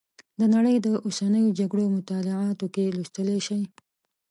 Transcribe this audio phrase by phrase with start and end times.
[0.39, 3.61] د نړۍ د اوسنیو جګړو مطالعاتو کې لوستلی شئ.